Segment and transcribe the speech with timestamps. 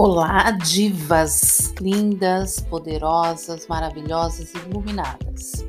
[0.00, 5.66] Olá, divas lindas, poderosas, maravilhosas e iluminadas.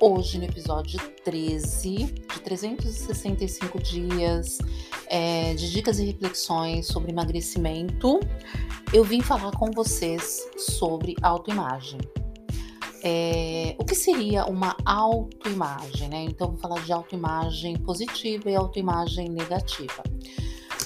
[0.00, 4.58] Hoje, no episódio 13 de 365 dias
[5.06, 8.18] é, de dicas e reflexões sobre emagrecimento,
[8.92, 12.00] eu vim falar com vocês sobre autoimagem.
[13.04, 16.24] É, o que seria uma autoimagem, né?
[16.24, 20.02] Então, vou falar de autoimagem positiva e autoimagem negativa.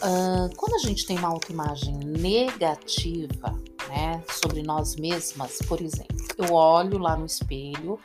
[0.02, 3.56] Uh, quando a gente tem uma autoimagem negativa,
[3.88, 8.00] né, sobre nós mesmas, por exemplo, eu olho lá no espelho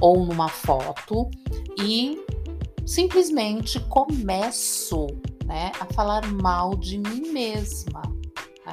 [0.00, 1.30] ou numa foto
[1.78, 2.18] e
[2.86, 5.06] simplesmente começo,
[5.44, 8.02] né, a falar mal de mim mesma,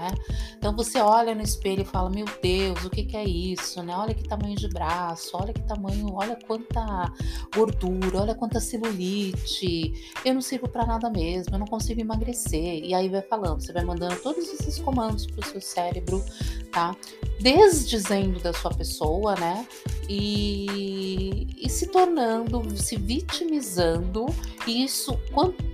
[0.02, 0.10] né?
[0.58, 3.82] Então você olha no espelho e fala: Meu Deus, o que, que é isso?
[3.84, 3.96] Né?
[3.96, 7.14] Olha que tamanho de braço, olha que tamanho, olha quanta
[7.56, 9.94] gordura, olha quanta celulite.
[10.26, 12.84] Eu não sirvo para nada mesmo, eu não consigo emagrecer.
[12.84, 16.24] E aí vai falando, você vai mandando todos esses comandos pro seu cérebro,
[16.72, 16.96] tá?
[17.42, 19.66] Desdizendo da sua pessoa, né?
[20.08, 24.28] E, e se tornando, se vitimizando.
[24.68, 25.18] E isso,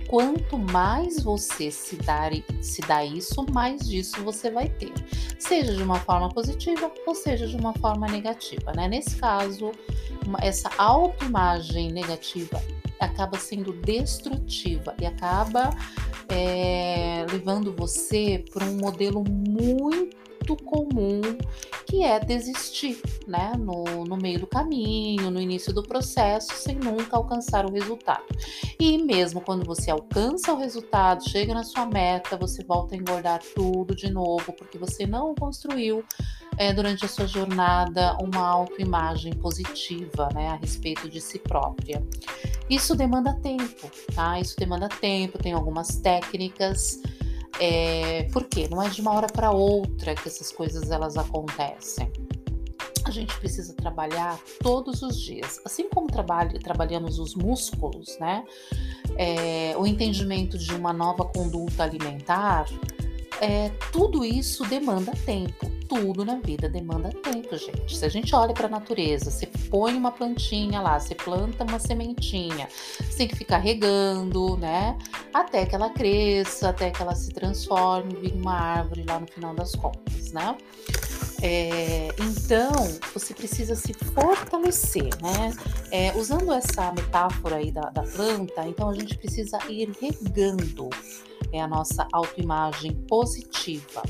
[0.08, 2.30] quanto mais você se dar,
[2.62, 4.92] se dá isso, mais disso você vai ter.
[5.38, 8.88] Seja de uma forma positiva ou seja de uma forma negativa, né?
[8.88, 9.72] Nesse caso,
[10.40, 12.62] essa autoimagem negativa
[12.98, 15.70] acaba sendo destrutiva e acaba
[16.28, 20.16] é, levando você para um modelo muito
[20.48, 21.20] muito comum
[21.86, 23.52] que é desistir, né?
[23.58, 28.24] No, no meio do caminho, no início do processo, sem nunca alcançar o resultado.
[28.78, 33.40] E mesmo quando você alcança o resultado, chega na sua meta, você volta a engordar
[33.54, 36.04] tudo de novo, porque você não construiu
[36.56, 40.48] é, durante a sua jornada uma autoimagem positiva, né?
[40.48, 42.02] A respeito de si própria.
[42.68, 44.38] Isso demanda tempo, tá?
[44.38, 47.00] Isso demanda tempo, tem algumas técnicas
[47.60, 48.68] é, por quê?
[48.70, 52.10] Não é de uma hora para outra que essas coisas elas acontecem.
[53.04, 55.60] A gente precisa trabalhar todos os dias.
[55.64, 58.44] Assim como trabalha, trabalhamos os músculos, né?
[59.16, 62.66] É, o entendimento de uma nova conduta alimentar,
[63.40, 65.70] é, tudo isso demanda tempo.
[65.88, 67.96] Tudo na vida demanda tempo, gente.
[67.96, 71.78] Se a gente olha para a natureza, você põe uma plantinha lá, você planta uma
[71.78, 72.68] sementinha,
[72.98, 74.98] você tem que ficar regando, né?
[75.32, 79.54] Até que ela cresça, até que ela se transforme, vire uma árvore lá no final
[79.54, 80.56] das contas, né?
[81.40, 82.72] É, então,
[83.14, 85.54] você precisa se fortalecer, né?
[85.90, 90.90] É, usando essa metáfora aí da, da planta, então a gente precisa ir regando
[91.52, 94.02] é a nossa autoimagem positiva.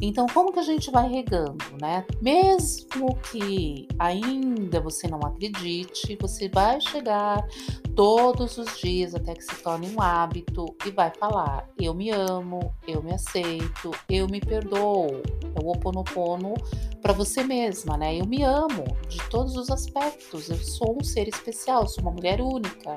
[0.00, 2.06] Então, como que a gente vai regando, né?
[2.20, 7.46] Mesmo que ainda você não acredite, você vai chegar
[7.94, 12.74] todos os dias até que se torne um hábito e vai falar: eu me amo,
[12.86, 15.22] eu me aceito, eu me perdoo.
[15.54, 16.54] É o oponopono
[17.02, 18.16] para você mesma, né?
[18.16, 20.48] Eu me amo de todos os aspectos.
[20.48, 22.96] Eu sou um ser especial, sou uma mulher única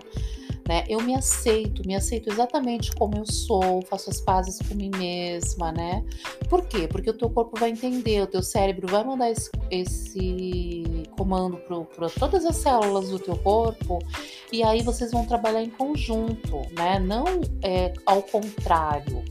[0.68, 0.84] né?
[0.88, 5.72] Eu me aceito, me aceito exatamente como eu sou, faço as pazes com mim mesma,
[5.72, 6.03] né?
[6.50, 6.88] Por quê?
[6.88, 10.84] Porque o teu corpo vai entender, o teu cérebro vai mandar esse, esse
[11.18, 11.57] comando
[11.96, 14.00] para todas as células do teu corpo
[14.52, 17.00] e aí vocês vão trabalhar em conjunto, né?
[17.00, 17.25] Não
[17.62, 19.23] é, ao contrário.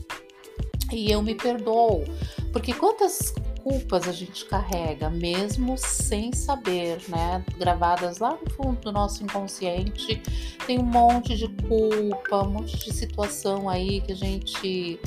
[0.91, 2.03] E eu me perdoo,
[2.51, 3.33] porque quantas
[3.63, 7.43] culpas a gente carrega, mesmo sem saber, né?
[7.57, 10.21] Gravadas lá no fundo do nosso inconsciente,
[10.67, 14.99] tem um monte de culpa, um monte de situação aí que a gente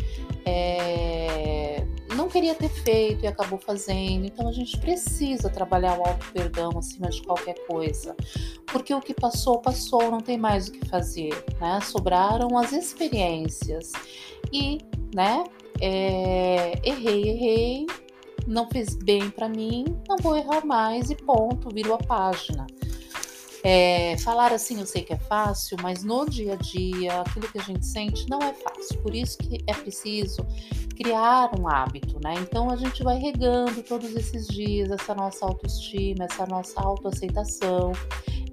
[0.47, 1.85] é,
[2.15, 4.25] não queria ter feito e acabou fazendo.
[4.25, 8.17] Então a gente precisa trabalhar o auto-perdão acima de qualquer coisa.
[8.67, 11.81] Porque o que passou, passou, não tem mais o que fazer, né?
[11.83, 13.93] Sobraram as experiências.
[14.53, 14.79] E,
[15.15, 15.45] né?
[15.79, 17.87] É, errei, errei,
[18.47, 22.67] não fez bem para mim, não vou errar mais e ponto, viro a página.
[23.63, 27.59] É, falar assim eu sei que é fácil, mas no dia a dia, aquilo que
[27.59, 28.97] a gente sente não é fácil.
[29.03, 30.47] Por isso que é preciso
[30.97, 32.35] criar um hábito, né?
[32.39, 37.93] Então a gente vai regando todos esses dias essa nossa autoestima, essa nossa autoaceitação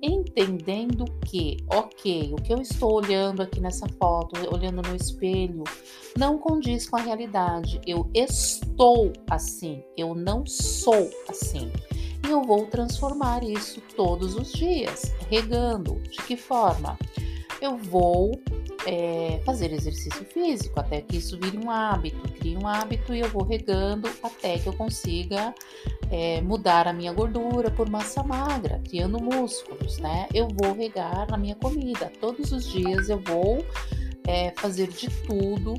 [0.03, 5.63] entendendo que, ok, o que eu estou olhando aqui nessa foto, olhando no espelho,
[6.17, 7.79] não condiz com a realidade.
[7.87, 11.71] Eu estou assim, eu não sou assim.
[12.27, 15.95] E eu vou transformar isso todos os dias, regando.
[16.01, 16.97] De que forma?
[17.61, 18.31] Eu vou
[18.85, 23.29] é, fazer exercício físico até que isso vire um hábito, crie um hábito e eu
[23.29, 25.53] vou regando até que eu consiga
[26.13, 30.27] é, mudar a minha gordura por massa magra, criando músculos, né?
[30.31, 32.11] Eu vou regar na minha comida.
[32.21, 33.65] Todos os dias eu vou
[34.27, 35.73] é, fazer de tudo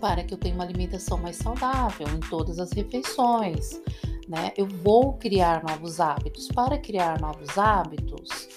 [0.00, 3.82] para que eu tenha uma alimentação mais saudável em todas as refeições.
[4.28, 4.52] Né?
[4.56, 6.46] Eu vou criar novos hábitos.
[6.46, 8.48] Para criar novos hábitos,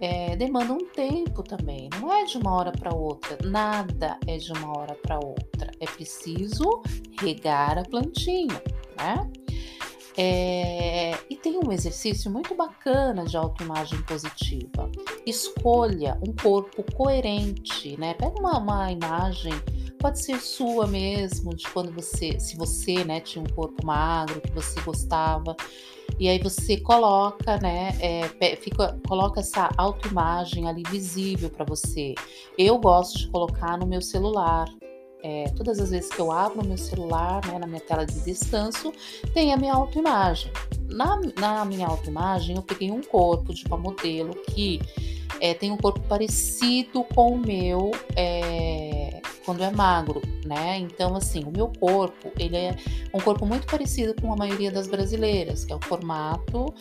[0.00, 4.50] é, demanda um tempo também, não é de uma hora para outra, nada é de
[4.52, 5.70] uma hora para outra.
[5.78, 6.82] É preciso
[7.20, 8.62] regar a plantinha,
[8.96, 9.30] né?
[10.16, 14.90] É, e tem um exercício muito bacana de autoimagem positiva.
[15.26, 18.14] Escolha um corpo coerente, né?
[18.14, 19.52] Pega uma, uma imagem,
[19.98, 24.50] pode ser sua mesmo, de quando você, se você, né, tinha um corpo magro que
[24.50, 25.56] você gostava,
[26.18, 32.14] e aí você coloca, né, é, fica, coloca essa autoimagem ali visível para você.
[32.58, 34.68] Eu gosto de colocar no meu celular,
[35.22, 38.92] é, todas as vezes que eu abro meu celular, né, na minha tela de descanso,
[39.32, 40.50] tem a minha autoimagem.
[40.88, 44.80] Na, na minha autoimagem, eu peguei um corpo de uma modelo que
[45.40, 48.71] é, tem um corpo parecido com o meu é,
[49.44, 50.78] quando é magro, né?
[50.78, 52.76] Então, assim, o meu corpo, ele é
[53.12, 56.72] um corpo muito parecido com a maioria das brasileiras, que é o formato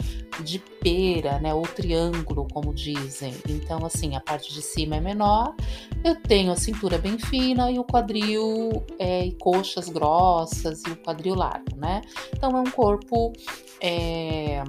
[0.43, 1.53] de pera, né?
[1.53, 3.33] Ou triângulo, como dizem.
[3.47, 5.55] Então, assim, a parte de cima é menor,
[6.03, 10.95] eu tenho a cintura bem fina e o quadril é, e coxas grossas e o
[10.97, 12.01] quadril largo, né?
[12.33, 13.33] Então, é um corpo.
[13.83, 14.63] É,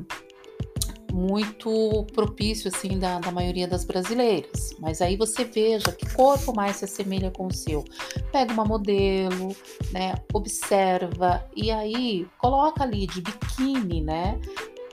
[1.12, 4.74] muito propício assim da, da maioria das brasileiras.
[4.78, 7.84] Mas aí você veja que corpo mais se assemelha com o seu.
[8.32, 9.54] Pega uma modelo,
[9.92, 10.14] né?
[10.32, 14.40] Observa e aí coloca ali de biquíni, né?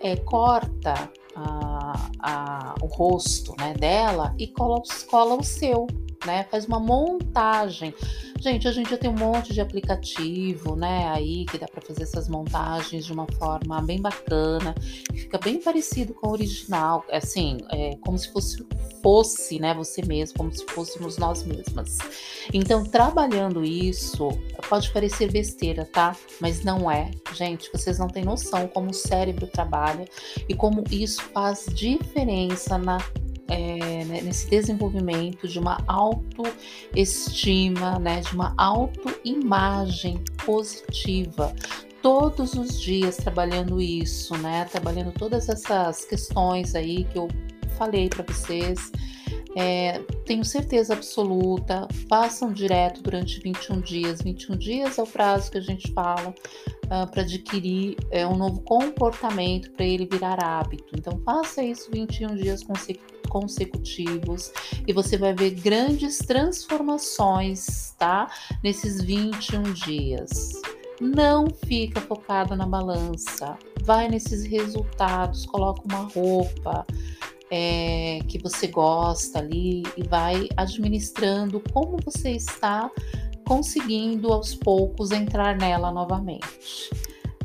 [0.01, 5.87] É, corta a, a, o rosto né, dela e cola, cola o seu,
[6.29, 6.45] né?
[6.49, 7.93] Faz uma montagem.
[8.39, 11.09] Gente, a gente já tem um monte de aplicativo, né?
[11.09, 14.73] Aí que dá para fazer essas montagens de uma forma bem bacana,
[15.13, 18.65] fica bem parecido com o original, assim, é como se fosse
[19.01, 21.97] fosse, né, você mesmo, como se fôssemos nós mesmas.
[22.53, 24.29] Então, trabalhando isso,
[24.67, 26.15] pode parecer besteira, tá?
[26.41, 27.09] Mas não é.
[27.33, 30.05] Gente, vocês não têm noção como o cérebro trabalha
[30.47, 32.97] e como isso faz diferença na
[33.49, 41.53] é, nesse desenvolvimento de uma autoestima, né, de uma autoimagem positiva.
[42.01, 47.27] Todos os dias trabalhando isso, né, trabalhando todas essas questões aí que eu
[47.77, 48.91] falei para vocês.
[49.55, 54.21] É, tenho certeza absoluta, façam direto durante 21 dias.
[54.21, 56.29] 21 dias é o prazo que a gente fala
[56.85, 60.95] uh, para adquirir é, um novo comportamento, para ele virar hábito.
[60.95, 64.51] Então, faça isso 21 dias consecutivos consecutivos
[64.87, 68.27] e você vai ver grandes transformações, tá?
[68.63, 70.53] Nesses 21 dias.
[70.99, 76.85] Não fica focado na balança, vai nesses resultados, coloca uma roupa
[77.51, 82.89] é, que você gosta ali e vai administrando como você está
[83.45, 86.89] conseguindo aos poucos entrar nela novamente.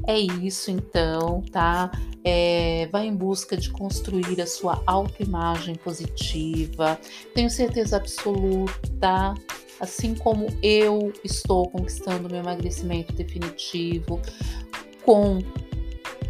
[0.06, 1.90] É isso então, tá?
[2.22, 6.98] É, vai em busca de construir a sua autoimagem positiva.
[7.34, 9.34] Tenho certeza absoluta,
[9.80, 14.20] assim como eu estou conquistando meu emagrecimento definitivo,
[15.04, 15.38] com